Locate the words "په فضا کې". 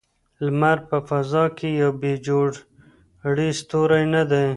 0.89-1.69